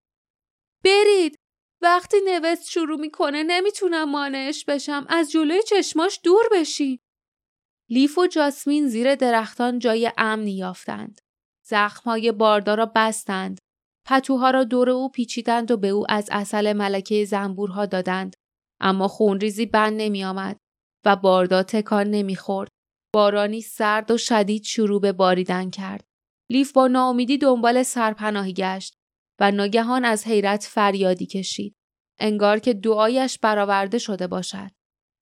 برید! 0.83 1.35
وقتی 1.81 2.17
نوست 2.25 2.69
شروع 2.69 2.99
می‌کنه 2.99 3.43
نمی‌تونم 3.43 4.11
مانعش 4.11 4.65
بشم. 4.65 5.05
از 5.09 5.31
جلوی 5.31 5.63
چشماش 5.63 6.19
دور 6.23 6.43
بشی. 6.51 6.99
لیف 7.89 8.17
و 8.17 8.27
جاسمین 8.27 8.87
زیر 8.87 9.15
درختان 9.15 9.79
جای 9.79 10.11
امنی 10.17 10.51
یافتند. 10.51 11.21
زخمهای 11.67 12.31
باردار 12.31 12.77
را 12.77 12.91
بستند. 12.95 13.59
پتوها 14.07 14.49
را 14.49 14.63
دور 14.63 14.89
او 14.89 15.09
پیچیدند 15.09 15.71
و 15.71 15.77
به 15.77 15.87
او 15.87 16.05
از 16.09 16.29
اصل 16.31 16.73
ملکه 16.73 17.25
زنبورها 17.25 17.85
دادند. 17.85 18.35
اما 18.79 19.07
خونریزی 19.07 19.65
بند 19.65 20.01
نمی 20.01 20.25
آمد 20.25 20.57
و 21.05 21.15
باردا 21.15 21.63
تکان 21.63 22.07
نمی‌خورد. 22.07 22.69
بارانی 23.13 23.61
سرد 23.61 24.11
و 24.11 24.17
شدید 24.17 24.63
شروع 24.63 25.01
به 25.01 25.11
باریدن 25.11 25.69
کرد. 25.69 26.03
لیف 26.51 26.71
با 26.71 26.87
ناامیدی 26.87 27.37
دنبال 27.37 27.83
سرپناهی 27.83 28.53
گشت 28.53 28.94
و 29.39 29.51
ناگهان 29.51 30.05
از 30.05 30.27
حیرت 30.27 30.63
فریادی 30.63 31.25
کشید. 31.25 31.75
انگار 32.19 32.59
که 32.59 32.73
دعایش 32.73 33.39
برآورده 33.39 33.97
شده 33.97 34.27
باشد. 34.27 34.71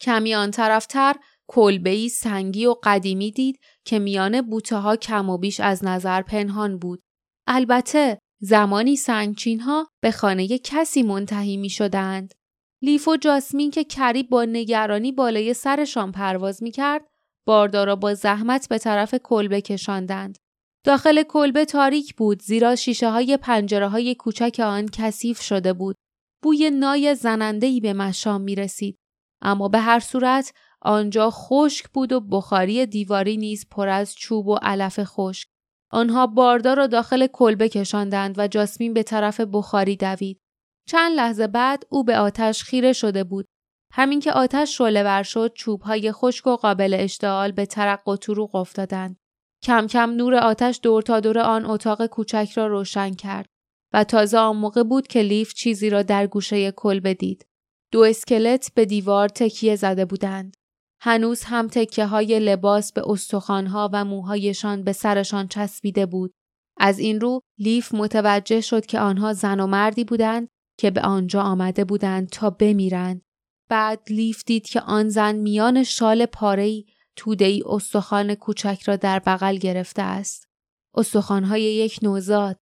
کمی 0.01 0.35
آن 0.35 0.51
طرفتر 0.51 1.15
کلبهی 1.47 2.09
سنگی 2.09 2.65
و 2.65 2.75
قدیمی 2.83 3.31
دید 3.31 3.59
که 3.85 3.99
میان 3.99 4.41
بوته 4.41 4.75
ها 4.75 4.95
کم 4.95 5.29
و 5.29 5.37
بیش 5.37 5.59
از 5.59 5.85
نظر 5.85 6.21
پنهان 6.21 6.79
بود. 6.79 7.01
البته 7.47 8.19
زمانی 8.41 8.95
سنگچین 8.95 9.59
ها 9.59 9.87
به 10.01 10.11
خانه 10.11 10.57
کسی 10.57 11.03
منتهی 11.03 11.57
می 11.57 11.69
شدند. 11.69 12.33
لیف 12.81 13.07
و 13.07 13.17
جاسمین 13.17 13.71
که 13.71 13.83
کریب 13.83 14.29
با 14.29 14.45
نگرانی 14.45 15.11
بالای 15.11 15.53
سرشان 15.53 16.11
پرواز 16.11 16.63
می 16.63 16.71
کرد، 16.71 17.05
باردارا 17.45 17.95
با 17.95 18.13
زحمت 18.13 18.69
به 18.69 18.77
طرف 18.77 19.15
کلبه 19.23 19.61
کشاندند. 19.61 20.37
داخل 20.85 21.23
کلبه 21.23 21.65
تاریک 21.65 22.15
بود 22.15 22.41
زیرا 22.41 22.75
شیشه 22.75 23.09
های 23.09 23.37
پنجره 23.37 23.87
های 23.87 24.15
کوچک 24.15 24.61
آن 24.63 24.85
کثیف 24.93 25.41
شده 25.41 25.73
بود. 25.73 25.95
بوی 26.41 26.69
نای 26.69 27.15
زنندهی 27.15 27.79
به 27.79 27.93
مشام 27.93 28.41
می 28.41 28.55
رسید. 28.55 28.97
اما 29.41 29.67
به 29.67 29.79
هر 29.79 29.99
صورت 29.99 30.53
آنجا 30.81 31.29
خشک 31.29 31.89
بود 31.89 32.13
و 32.13 32.19
بخاری 32.19 32.85
دیواری 32.85 33.37
نیز 33.37 33.65
پر 33.69 33.87
از 33.87 34.15
چوب 34.15 34.47
و 34.47 34.55
علف 34.61 34.99
خشک. 35.03 35.47
آنها 35.91 36.27
باردار 36.27 36.77
را 36.77 36.87
داخل 36.87 37.27
کلبه 37.27 37.69
کشاندند 37.69 38.35
و 38.39 38.47
جاسمین 38.47 38.93
به 38.93 39.03
طرف 39.03 39.39
بخاری 39.39 39.95
دوید. 39.95 40.39
چند 40.89 41.11
لحظه 41.15 41.47
بعد 41.47 41.83
او 41.89 42.03
به 42.03 42.17
آتش 42.17 42.63
خیره 42.63 42.93
شده 42.93 43.23
بود. 43.23 43.47
همین 43.91 44.19
که 44.19 44.31
آتش 44.31 44.77
شعله 44.77 45.03
ور 45.03 45.23
شد 45.23 45.53
چوبهای 45.55 46.11
خشک 46.11 46.47
و 46.47 46.55
قابل 46.55 46.97
اشتعال 46.99 47.51
به 47.51 47.65
ترق 47.65 48.07
و 48.07 48.15
طروق 48.15 48.55
افتادند. 48.55 49.22
کم 49.63 49.87
کم 49.87 50.09
نور 50.09 50.35
آتش 50.35 50.79
دور 50.83 51.01
تا 51.01 51.19
دور 51.19 51.39
آن 51.39 51.65
اتاق 51.65 52.05
کوچک 52.05 52.51
را 52.55 52.67
روشن 52.67 53.13
کرد 53.13 53.45
و 53.93 54.03
تازه 54.03 54.37
آن 54.37 54.55
موقع 54.57 54.83
بود 54.83 55.07
که 55.07 55.21
لیف 55.21 55.53
چیزی 55.53 55.89
را 55.89 56.01
در 56.01 56.27
گوشه 56.27 56.71
کلبه 56.71 57.13
دید. 57.13 57.45
دو 57.91 58.01
اسکلت 58.01 58.71
به 58.75 58.85
دیوار 58.85 59.29
تکیه 59.29 59.75
زده 59.75 60.05
بودند. 60.05 60.53
هنوز 61.01 61.43
هم 61.43 61.67
تکه 61.67 62.05
های 62.05 62.39
لباس 62.39 62.93
به 62.93 63.01
استخوانها 63.09 63.89
و 63.93 64.05
موهایشان 64.05 64.83
به 64.83 64.93
سرشان 64.93 65.47
چسبیده 65.47 66.05
بود. 66.05 66.33
از 66.77 66.99
این 66.99 67.21
رو 67.21 67.41
لیف 67.59 67.93
متوجه 67.93 68.61
شد 68.61 68.85
که 68.85 68.99
آنها 68.99 69.33
زن 69.33 69.59
و 69.59 69.67
مردی 69.67 70.03
بودند 70.03 70.47
که 70.79 70.91
به 70.91 71.01
آنجا 71.01 71.41
آمده 71.41 71.85
بودند 71.85 72.29
تا 72.29 72.49
بمیرند. 72.49 73.21
بعد 73.69 74.01
لیف 74.09 74.43
دید 74.45 74.65
که 74.65 74.81
آن 74.81 75.09
زن 75.09 75.35
میان 75.35 75.83
شال 75.83 76.25
پارهی 77.17 77.45
ای 77.45 77.63
استخوان 77.65 78.35
کوچک 78.35 78.81
را 78.85 78.95
در 78.95 79.19
بغل 79.19 79.57
گرفته 79.57 80.01
است. 80.01 80.47
استخوانهای 80.95 81.61
یک 81.61 81.99
نوزاد. 82.01 82.57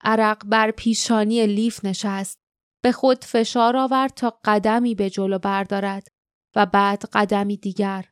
عرق 0.00 0.44
بر 0.46 0.70
پیشانی 0.70 1.46
لیف 1.46 1.84
نشست. 1.84 2.38
به 2.82 2.92
خود 2.92 3.24
فشار 3.24 3.76
آورد 3.76 4.14
تا 4.14 4.38
قدمی 4.44 4.94
به 4.94 5.10
جلو 5.10 5.38
بردارد. 5.38 6.08
و 6.56 6.66
بعد 6.66 7.04
قدمی 7.12 7.56
دیگر. 7.56 8.04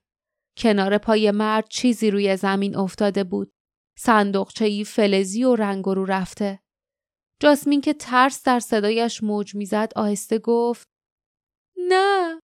کنار 0.58 0.98
پای 0.98 1.30
مرد 1.30 1.68
چیزی 1.68 2.10
روی 2.10 2.36
زمین 2.36 2.76
افتاده 2.76 3.24
بود. 3.24 3.52
صندوقچهی 3.98 4.84
فلزی 4.84 5.44
و 5.44 5.54
رنگ 5.54 5.84
رو 5.84 6.04
رفته. 6.04 6.62
جاسمین 7.42 7.80
که 7.80 7.94
ترس 7.94 8.42
در 8.42 8.60
صدایش 8.60 9.22
موج 9.22 9.54
می‌زد 9.54 9.92
آهسته 9.96 10.38
گفت 10.38 10.88
نه 11.88 12.40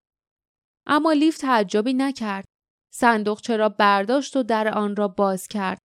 اما 0.87 1.13
لیف 1.13 1.39
تعجبی 1.39 1.95
نکرد 1.95 2.45
صندوقچه 2.93 3.57
را 3.57 3.69
برداشت 3.69 4.37
و 4.37 4.43
در 4.43 4.69
آن 4.69 4.97
را 4.97 5.09
باز 5.09 5.49
کرد 5.49 5.79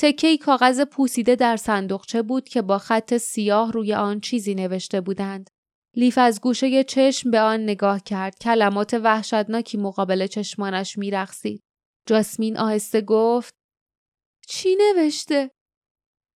تکه 0.00 0.38
کاغذ 0.38 0.80
پوسیده 0.80 1.36
در 1.36 1.56
صندوقچه 1.56 2.22
بود 2.22 2.48
که 2.48 2.62
با 2.62 2.78
خط 2.78 3.16
سیاه 3.16 3.72
روی 3.72 3.94
آن 3.94 4.20
چیزی 4.20 4.54
نوشته 4.54 5.00
بودند 5.00 5.50
لیف 5.96 6.18
از 6.18 6.40
گوشه 6.40 6.84
چشم 6.84 7.30
به 7.30 7.40
آن 7.40 7.62
نگاه 7.62 8.00
کرد. 8.00 8.38
کلمات 8.38 8.94
وحشتناکی 8.94 9.78
مقابل 9.78 10.26
چشمانش 10.26 10.98
میرقصید. 10.98 11.62
جاسمین 12.06 12.58
آهسته 12.58 13.00
گفت 13.00 13.54
چی 14.48 14.76
نوشته؟ 14.76 15.50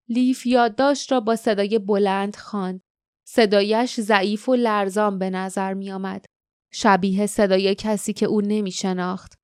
لیف 0.09 0.47
یادداشت 0.47 1.13
را 1.13 1.21
با 1.21 1.37
صدای 1.37 1.79
بلند 1.79 2.37
خواند. 2.37 2.81
صدایش 3.29 4.01
ضعیف 4.01 4.49
و 4.49 4.55
لرزان 4.55 5.19
به 5.19 5.31
نظر 5.31 5.75
می 5.75 5.93
آمد. 5.93 6.25
شبیه 6.73 7.27
صدای 7.27 7.75
کسی 7.75 8.13
که 8.13 8.27
او 8.27 8.41
نمی 8.41 8.71
شناخت. 8.71 9.35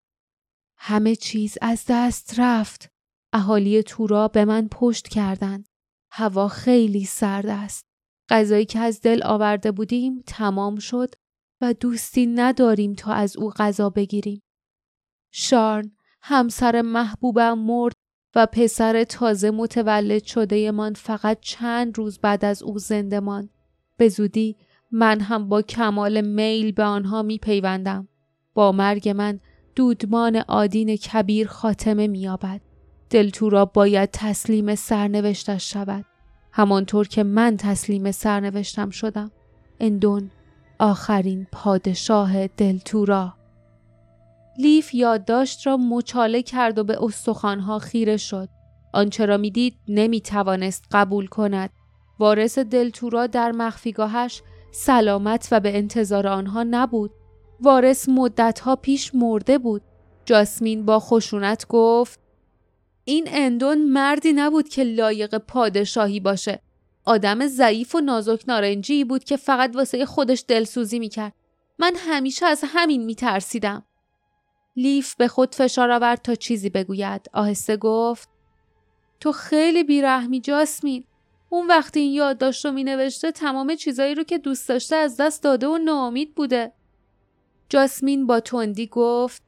همه 0.83 1.17
چیز 1.17 1.59
از 1.63 1.85
دست 1.89 2.35
رفت. 2.39 2.91
اهالی 3.33 3.83
تورا 3.83 4.29
به 4.29 4.45
من 4.45 4.69
پشت 4.69 5.09
کردند. 5.09 5.69
هوا 6.11 6.49
خیلی 6.49 7.05
سرد 7.05 7.47
است. 7.47 7.87
غذایی 8.29 8.65
که 8.65 8.79
از 8.79 9.01
دل 9.01 9.23
آورده 9.25 9.73
بودیم 9.73 10.23
تمام 10.27 10.79
شد 10.79 11.15
و 11.61 11.75
دوستی 11.75 12.27
نداریم 12.27 12.95
تا 12.95 13.13
از 13.13 13.37
او 13.37 13.51
غذا 13.51 13.91
بگیریم. 13.91 14.43
شارن 15.33 15.93
همسر 16.23 16.83
محبوبم 16.83 17.59
مرد 17.59 17.95
و 18.35 18.47
پسر 18.47 19.05
تازه 19.05 19.51
متولد 19.51 20.25
شده 20.25 20.71
من 20.71 20.93
فقط 20.93 21.41
چند 21.41 21.99
روز 21.99 22.19
بعد 22.19 22.45
از 22.45 22.63
او 22.63 22.79
زنده 22.79 23.21
ماند. 23.21 23.51
به 23.97 24.09
زودی 24.09 24.57
من 24.91 25.21
هم 25.21 25.49
با 25.49 25.63
کمال 25.63 26.21
میل 26.21 26.73
به 26.73 26.85
آنها 26.85 27.23
می 27.23 27.39
پیوندم. 27.39 28.09
با 28.55 28.73
مرگ 28.73 29.09
من 29.09 29.41
دودمان 29.75 30.37
آدین 30.37 30.97
کبیر 30.97 31.49
خاتمه 31.49 32.07
مییابد. 32.07 32.61
دلتورا 33.11 33.65
باید 33.65 34.09
تسلیم 34.13 34.75
سرنوشتش 34.75 35.73
شود. 35.73 36.05
همانطور 36.53 37.09
که 37.09 37.23
من 37.23 37.57
تسلیم 37.57 38.11
سرنوشتم 38.11 38.91
شدم. 38.91 39.31
اندون 39.81 40.31
آخرین 40.79 41.47
پادشاه 41.53 42.47
دلتورا 42.47 43.35
لیف 44.59 44.95
یادداشت 44.95 45.67
را 45.67 45.77
مچاله 45.77 46.43
کرد 46.43 46.79
و 46.79 46.85
به 46.85 47.05
استخوانها 47.05 47.79
خیره 47.79 48.17
شد. 48.17 48.49
آنچه 48.93 49.27
را 49.27 49.37
می‌دید 49.37 49.77
نمی‌توانست 49.89 50.85
قبول 50.93 51.27
کند. 51.27 51.71
وارث 52.19 52.59
دلتورا 52.59 53.27
در 53.27 53.53
مخفیگاهش 53.53 54.43
سلامت 54.73 55.49
و 55.53 55.61
به 55.61 55.79
انتظار 55.79 56.27
آنها 56.27 56.63
نبود. 56.63 57.11
وارث 57.63 58.09
مدتها 58.09 58.77
پیش 58.77 59.15
مرده 59.15 59.59
بود 59.59 59.83
جاسمین 60.25 60.87
با 60.87 61.01
خشونت 61.01 61.67
گفت 61.69 62.21
این 63.05 63.25
اندون 63.31 63.85
مردی 63.85 64.33
نبود 64.33 64.69
که 64.69 64.85
لایق 64.85 65.39
پادشاهی 65.39 66.21
باشه. 66.21 66.63
آدم 67.05 67.47
ضعیف 67.47 67.95
و 67.95 68.01
نازک 68.01 68.45
نارنجی 68.49 69.05
بود 69.05 69.25
که 69.25 69.37
فقط 69.37 69.77
واسه 69.77 70.07
خودش 70.07 70.45
دلسوزی 70.49 70.99
می‌کرد. 70.99 71.33
من 71.79 71.93
همیشه 71.97 72.47
از 72.47 72.65
همین 72.67 73.05
میترسیدم. 73.05 73.85
لیف 74.77 75.15
به 75.15 75.29
خود 75.29 75.55
فشار 75.55 75.91
آورد 75.91 76.23
تا 76.23 76.35
چیزی 76.35 76.71
بگوید. 76.71 77.27
آهسته 77.33 77.77
گفت 77.77 78.29
تو 79.21 79.33
خیلی 79.33 79.85
بیرحمی 79.85 80.41
جاسمین. 80.41 81.05
اون 81.49 81.67
وقتی 81.67 82.01
این 82.01 82.13
یادداشت 82.13 82.65
رو 82.65 82.73
می 82.73 82.85
نوشته 82.85 83.33
تمام 83.33 83.75
چیزایی 83.75 84.15
رو 84.15 84.23
که 84.23 84.39
دوست 84.39 84.69
داشته 84.69 84.97
از 84.97 85.17
دست 85.17 85.43
داده 85.43 85.67
و 85.69 85.79
ناامید 85.79 86.35
بوده. 86.35 86.73
جاسمین 87.71 88.27
با 88.27 88.41
تندی 88.41 88.87
گفت 88.87 89.43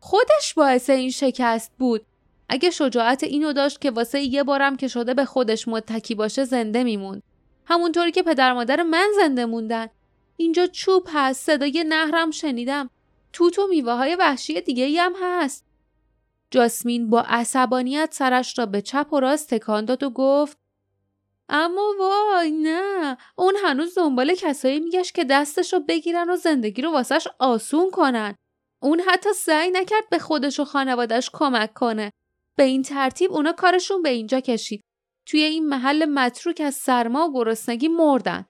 خودش 0.00 0.54
باعث 0.54 0.90
این 0.90 1.10
شکست 1.10 1.72
بود. 1.78 2.06
اگه 2.48 2.70
شجاعت 2.70 3.22
اینو 3.22 3.52
داشت 3.52 3.80
که 3.80 3.90
واسه 3.90 4.20
یه 4.20 4.42
بارم 4.42 4.76
که 4.76 4.88
شده 4.88 5.14
به 5.14 5.24
خودش 5.24 5.68
متکی 5.68 6.14
باشه 6.14 6.44
زنده 6.44 6.84
میموند. 6.84 7.22
همونطوری 7.64 8.12
که 8.12 8.22
پدر 8.22 8.52
مادر 8.52 8.82
من 8.82 9.08
زنده 9.16 9.46
موندن. 9.46 9.86
اینجا 10.36 10.66
چوب 10.66 11.06
هست 11.12 11.46
صدای 11.46 11.84
نهرم 11.88 12.30
شنیدم. 12.30 12.90
توت 13.32 13.58
و 13.58 13.66
میوه 13.66 13.92
های 13.92 14.14
وحشی 14.14 14.60
دیگه 14.60 15.02
هم 15.02 15.12
هست. 15.22 15.64
جاسمین 16.50 17.10
با 17.10 17.20
عصبانیت 17.20 18.14
سرش 18.14 18.58
را 18.58 18.66
به 18.66 18.82
چپ 18.82 19.12
و 19.12 19.20
راست 19.20 19.54
تکان 19.54 19.84
داد 19.84 20.02
و 20.02 20.10
گفت 20.10 20.58
اما 21.50 21.94
وای 21.98 22.50
نه. 22.50 23.16
اون 23.36 23.54
هنوز 23.64 23.94
دنبال 23.94 24.34
کسایی 24.34 24.80
میگشت 24.80 25.14
که 25.14 25.24
دستش 25.24 25.72
رو 25.72 25.80
بگیرن 25.80 26.30
و 26.30 26.36
زندگی 26.36 26.82
رو 26.82 26.90
واسش 26.92 27.28
آسون 27.38 27.90
کنن. 27.90 28.34
اون 28.82 29.00
حتی 29.00 29.32
سعی 29.32 29.70
نکرد 29.70 30.08
به 30.10 30.18
خودش 30.18 30.60
و 30.60 30.64
خانوادش 30.64 31.30
کمک 31.32 31.74
کنه. 31.74 32.12
به 32.56 32.62
این 32.62 32.82
ترتیب 32.82 33.32
اونا 33.32 33.52
کارشون 33.52 34.02
به 34.02 34.08
اینجا 34.08 34.40
کشید. 34.40 34.82
توی 35.26 35.42
این 35.42 35.68
محل 35.68 36.04
متروک 36.04 36.60
از 36.64 36.74
سرما 36.74 37.28
و 37.28 37.32
گرسنگی 37.32 37.88
مردن. 37.88 38.44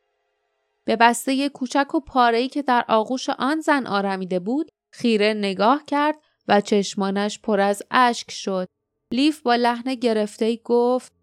به 0.85 0.97
بسته 0.97 1.49
کوچک 1.49 1.95
و 1.95 2.00
پاره‌ای 2.00 2.49
که 2.49 2.62
در 2.62 2.85
آغوش 2.88 3.28
آن 3.28 3.61
زن 3.61 3.87
آرمیده 3.87 4.38
بود 4.38 4.71
خیره 4.92 5.35
نگاه 5.35 5.85
کرد 5.85 6.16
و 6.49 6.61
چشمانش 6.61 7.38
پر 7.38 7.61
از 7.61 7.83
اشک 7.90 8.30
شد. 8.30 8.69
لیف 9.12 9.40
با 9.40 9.54
لحن 9.54 9.95
گرفته 9.95 10.57
گفت 10.64 11.20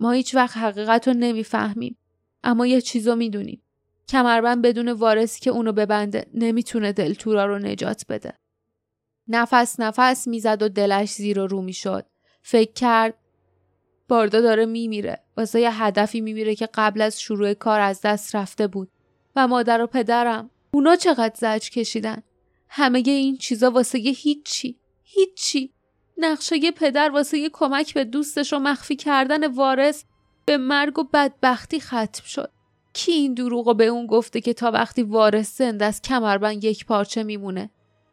ما 0.00 0.10
هیچ 0.10 0.34
وقت 0.34 0.56
حقیقت 0.56 1.08
رو 1.08 1.14
نمی‌فهمیم 1.14 1.96
اما 2.44 2.66
یه 2.66 2.80
چیزو 2.80 3.16
می‌دونیم. 3.16 3.62
کمربند 4.08 4.62
بدون 4.62 4.88
وارثی 4.88 5.40
که 5.40 5.50
اونو 5.50 5.72
ببنده 5.72 6.26
نمی‌تونه 6.34 6.92
دلتورا 6.92 7.46
رو 7.46 7.58
نجات 7.58 8.04
بده. 8.08 8.38
نفس 9.28 9.80
نفس 9.80 10.28
می‌زد 10.28 10.62
و 10.62 10.68
دلش 10.68 11.12
زیر 11.12 11.38
و 11.38 11.46
رو 11.46 11.62
می‌شد. 11.62 12.06
فکر 12.42 12.72
کرد 12.72 13.14
باردا 14.08 14.40
داره 14.40 14.66
میمیره. 14.66 15.22
واسه 15.36 15.60
یه 15.60 15.84
هدفی 15.84 16.20
میمیره 16.20 16.54
که 16.54 16.68
قبل 16.74 17.00
از 17.00 17.20
شروع 17.20 17.54
کار 17.54 17.80
از 17.80 18.00
دست 18.00 18.36
رفته 18.36 18.66
بود. 18.66 18.90
و 19.36 19.48
مادر 19.48 19.82
و 19.82 19.86
پدرم 19.86 20.50
اونا 20.70 20.96
چقدر 20.96 21.34
زج 21.36 21.70
کشیدن. 21.70 22.22
همه 22.68 23.02
این 23.06 23.36
چیزا 23.36 23.70
واسه 23.70 23.98
هیچی 23.98 24.78
هیچی 25.02 25.72
نقشه 26.18 26.70
پدر 26.70 27.10
واسه 27.10 27.50
کمک 27.52 27.94
به 27.94 28.04
دوستش 28.04 28.52
و 28.52 28.58
مخفی 28.58 28.96
کردن 28.96 29.46
وارث 29.46 30.04
به 30.44 30.56
مرگ 30.56 30.98
و 30.98 31.04
بدبختی 31.12 31.80
ختم 31.80 32.24
شد. 32.24 32.50
کی 32.92 33.12
این 33.12 33.34
دروغو 33.34 33.74
به 33.74 33.86
اون 33.86 34.06
گفته 34.06 34.40
که 34.40 34.52
تا 34.52 34.70
وقتی 34.70 35.02
وارث 35.02 35.58
زنده 35.58 35.84
از 35.84 36.02
کمربند 36.02 36.64
یک 36.64 36.86
پارچه 36.86 37.22
میمونه؟ 37.22 37.70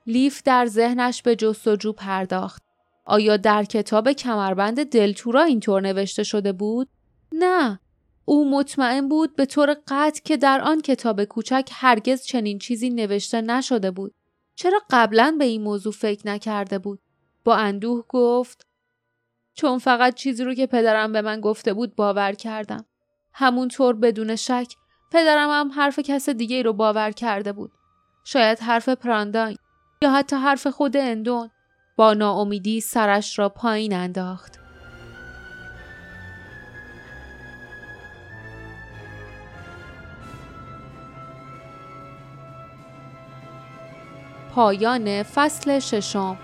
لیف 0.08 0.44
در 0.44 0.66
ذهنش 0.66 1.22
به 1.22 1.36
جستجو 1.36 1.94
پرداخت. 1.94 2.64
آیا 3.06 3.38
در 3.38 3.64
کتاب 3.64 4.12
کمربند 4.12 4.90
دلتورا 4.90 5.44
اینطور 5.44 5.82
نوشته 5.82 6.24
شده 6.24 6.52
بود؟ 6.52 6.90
نه. 7.32 7.80
او 8.26 8.52
مطمئن 8.52 9.10
بود 9.10 9.36
به 9.36 9.46
طور 9.46 9.76
قطع 9.88 10.22
که 10.24 10.38
در 10.38 10.62
آن 10.62 10.82
کتاب 10.82 11.24
کوچک 11.24 11.70
هرگز 11.72 12.26
چنین 12.26 12.60
چیزی 12.60 12.90
نوشته 12.90 13.42
نشده 13.42 13.92
بود. 13.92 14.14
چرا 14.56 14.80
قبلا 14.90 15.36
به 15.40 15.46
این 15.46 15.62
موضوع 15.62 15.94
فکر 15.94 16.28
نکرده 16.28 16.80
بود؟ 16.80 17.00
با 17.46 17.56
اندوه 17.56 18.06
گفت 18.10 18.68
چون 19.54 19.78
فقط 19.78 20.14
چیزی 20.14 20.44
رو 20.44 20.54
که 20.54 20.68
پدرم 20.68 21.12
به 21.12 21.22
من 21.22 21.42
گفته 21.42 21.74
بود 21.74 21.96
باور 21.96 22.32
کردم. 22.32 22.86
همونطور 23.34 23.96
بدون 23.96 24.36
شک 24.36 24.74
پدرم 25.12 25.50
هم 25.50 25.72
حرف 25.72 26.00
کس 26.00 26.30
دیگه 26.30 26.62
رو 26.62 26.74
باور 26.74 27.12
کرده 27.12 27.52
بود. 27.52 27.72
شاید 28.24 28.60
حرف 28.60 28.90
پرانداین 28.90 29.58
یا 30.02 30.12
حتی 30.12 30.36
حرف 30.36 30.68
خود 30.68 30.98
اندون. 30.98 31.50
با 31.98 32.14
ناامیدی 32.14 32.82
سرش 32.82 33.40
را 33.40 33.50
پایین 33.50 33.94
انداخت. 33.94 34.60
پایان 44.56 45.24
فصل 45.24 45.80
ششم 45.80 46.38